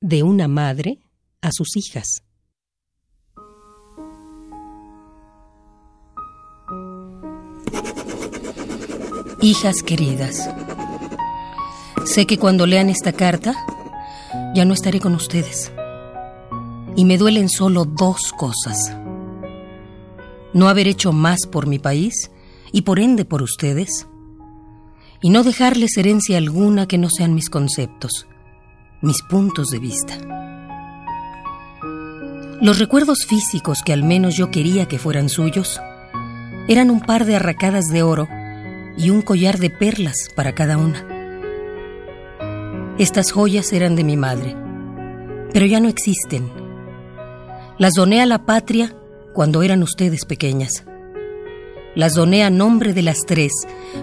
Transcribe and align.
de 0.00 0.22
una 0.22 0.48
madre 0.48 0.98
a 1.40 1.50
sus 1.52 1.76
hijas. 1.76 2.22
Hijas 9.40 9.82
queridas, 9.82 10.50
sé 12.06 12.26
que 12.26 12.38
cuando 12.38 12.66
lean 12.66 12.88
esta 12.88 13.12
carta 13.12 13.54
ya 14.54 14.64
no 14.64 14.72
estaré 14.72 15.00
con 15.00 15.14
ustedes. 15.14 15.72
Y 16.96 17.04
me 17.04 17.18
duelen 17.18 17.48
solo 17.48 17.84
dos 17.84 18.32
cosas. 18.32 18.96
No 20.52 20.68
haber 20.68 20.86
hecho 20.86 21.12
más 21.12 21.46
por 21.50 21.66
mi 21.66 21.78
país 21.78 22.30
y 22.72 22.82
por 22.82 23.00
ende 23.00 23.24
por 23.24 23.42
ustedes. 23.42 24.06
Y 25.20 25.30
no 25.30 25.42
dejarles 25.42 25.96
herencia 25.96 26.38
alguna 26.38 26.86
que 26.86 26.98
no 26.98 27.08
sean 27.10 27.34
mis 27.34 27.50
conceptos 27.50 28.26
mis 29.04 29.22
puntos 29.22 29.68
de 29.68 29.78
vista. 29.78 30.18
Los 32.62 32.78
recuerdos 32.78 33.26
físicos 33.26 33.82
que 33.84 33.92
al 33.92 34.02
menos 34.02 34.34
yo 34.34 34.50
quería 34.50 34.86
que 34.86 34.98
fueran 34.98 35.28
suyos 35.28 35.78
eran 36.68 36.90
un 36.90 37.02
par 37.02 37.26
de 37.26 37.36
arracadas 37.36 37.84
de 37.92 38.02
oro 38.02 38.26
y 38.96 39.10
un 39.10 39.20
collar 39.20 39.58
de 39.58 39.68
perlas 39.68 40.30
para 40.34 40.54
cada 40.54 40.78
una. 40.78 41.06
Estas 42.96 43.30
joyas 43.30 43.74
eran 43.74 43.94
de 43.94 44.04
mi 44.04 44.16
madre, 44.16 44.56
pero 45.52 45.66
ya 45.66 45.80
no 45.80 45.90
existen. 45.90 46.50
Las 47.76 47.92
doné 47.92 48.22
a 48.22 48.26
la 48.26 48.46
patria 48.46 48.96
cuando 49.34 49.62
eran 49.62 49.82
ustedes 49.82 50.24
pequeñas. 50.24 50.84
Las 51.94 52.14
doné 52.14 52.42
a 52.42 52.48
nombre 52.48 52.94
de 52.94 53.02
las 53.02 53.26
tres 53.26 53.52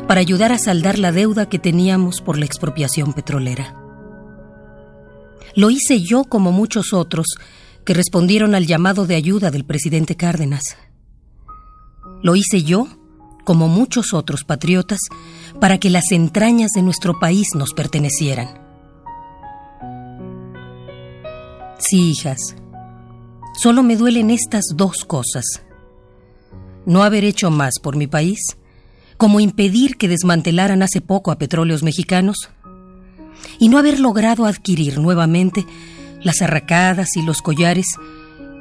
para 0.08 0.20
ayudar 0.22 0.52
a 0.52 0.60
saldar 0.60 1.00
la 1.00 1.12
deuda 1.12 1.50
que 1.50 1.58
teníamos 1.58 2.22
por 2.22 2.38
la 2.38 2.46
expropiación 2.46 3.14
petrolera. 3.14 3.81
Lo 5.56 5.70
hice 5.70 6.02
yo 6.02 6.24
como 6.24 6.52
muchos 6.52 6.94
otros 6.94 7.28
que 7.86 7.94
respondieron 7.94 8.56
al 8.56 8.68
llamado 8.68 9.06
de 9.06 9.16
ayuda 9.16 9.52
del 9.52 9.66
presidente 9.66 10.16
Cárdenas. 10.16 10.78
Lo 12.22 12.36
hice 12.36 12.64
yo 12.64 12.88
como 13.44 13.68
muchos 13.68 14.14
otros 14.14 14.44
patriotas 14.44 15.00
para 15.60 15.80
que 15.80 15.90
las 15.90 16.12
entrañas 16.12 16.72
de 16.72 16.84
nuestro 16.84 17.20
país 17.20 17.50
nos 17.56 17.74
pertenecieran. 17.74 18.62
Sí, 21.80 22.12
hijas, 22.12 22.56
solo 23.56 23.82
me 23.82 23.96
duelen 23.96 24.30
estas 24.30 24.66
dos 24.76 25.04
cosas. 25.04 25.64
No 26.86 27.04
haber 27.04 27.26
hecho 27.26 27.50
más 27.50 27.80
por 27.82 27.96
mi 27.96 28.08
país, 28.08 28.40
como 29.18 29.40
impedir 29.40 29.98
que 29.98 30.08
desmantelaran 30.08 30.84
hace 30.84 31.02
poco 31.02 31.32
a 31.32 31.38
petróleos 31.38 31.84
mexicanos, 31.84 32.50
y 33.60 33.70
no 33.70 33.78
haber 33.78 34.00
logrado 34.00 34.46
adquirir 34.46 35.00
nuevamente 35.00 35.66
las 36.22 36.42
arracadas 36.42 37.16
y 37.16 37.24
los 37.24 37.42
collares 37.42 37.88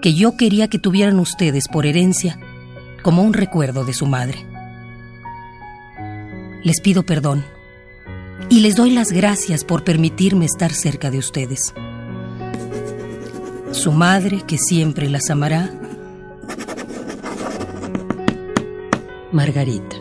que 0.03 0.15
yo 0.15 0.37
quería 0.37 0.69
que 0.69 0.79
tuvieran 0.79 1.19
ustedes 1.19 1.69
por 1.69 1.87
herencia 1.87 2.39
como 3.03 3.23
un 3.23 3.33
recuerdo 3.33 3.85
de 3.85 3.93
su 3.93 4.07
madre. 4.07 4.47
Les 6.63 6.81
pido 6.81 7.05
perdón 7.05 7.45
y 8.49 8.61
les 8.61 8.77
doy 8.77 8.91
las 8.91 9.13
gracias 9.13 9.65
por 9.65 9.85
permitirme 9.85 10.45
estar 10.45 10.73
cerca 10.73 11.11
de 11.11 11.19
ustedes. 11.19 11.73
Su 13.73 13.93
madre, 13.93 14.43
que 14.47 14.59
siempre 14.59 15.09
las 15.09 15.31
amará, 15.31 15.71
Margarita. 19.33 20.00